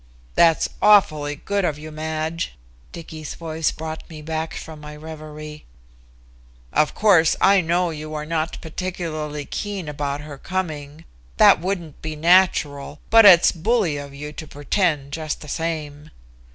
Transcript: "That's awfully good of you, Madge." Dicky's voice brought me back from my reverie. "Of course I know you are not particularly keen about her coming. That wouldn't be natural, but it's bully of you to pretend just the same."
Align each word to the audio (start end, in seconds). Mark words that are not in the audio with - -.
"That's 0.33 0.67
awfully 0.81 1.35
good 1.35 1.63
of 1.63 1.77
you, 1.77 1.91
Madge." 1.91 2.55
Dicky's 2.91 3.35
voice 3.35 3.69
brought 3.69 4.09
me 4.09 4.23
back 4.23 4.55
from 4.55 4.81
my 4.81 4.95
reverie. 4.95 5.63
"Of 6.73 6.95
course 6.95 7.35
I 7.39 7.61
know 7.61 7.91
you 7.91 8.15
are 8.15 8.25
not 8.25 8.59
particularly 8.61 9.45
keen 9.45 9.87
about 9.87 10.21
her 10.21 10.39
coming. 10.39 11.05
That 11.37 11.61
wouldn't 11.61 12.01
be 12.01 12.15
natural, 12.15 12.99
but 13.11 13.25
it's 13.25 13.51
bully 13.51 13.97
of 13.97 14.11
you 14.11 14.33
to 14.33 14.47
pretend 14.47 15.11
just 15.13 15.41
the 15.41 15.47
same." 15.47 16.09